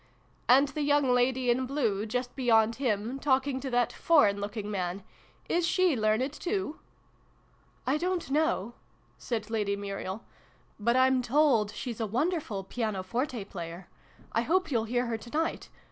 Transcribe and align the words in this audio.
'And 0.49 0.69
the 0.69 0.81
young 0.81 1.13
lady 1.13 1.51
in 1.51 1.67
blue, 1.67 2.07
just 2.07 2.35
beyond 2.35 2.77
him, 2.77 3.19
talking 3.19 3.59
to 3.59 3.69
that 3.69 3.93
foreign 3.93 4.41
looking 4.41 4.71
man. 4.71 5.03
Is 5.47 5.67
she 5.67 5.95
learned, 5.95 6.33
too?"" 6.33 6.79
I 7.85 7.97
don't 7.97 8.31
know," 8.31 8.73
said 9.19 9.51
Lady 9.51 9.75
Muriel." 9.75 10.23
But 10.89 10.95
I'm 10.97 11.21
told 11.21 11.69
she's 11.75 11.99
a 11.99 12.07
wonderful 12.07 12.63
piano 12.63 13.03
forte 13.03 13.43
player. 13.45 13.89
I 14.31 14.41
hope 14.41 14.71
you'll 14.71 14.85
hear 14.85 15.05
her 15.05 15.19
to 15.19 15.29
night. 15.29 15.69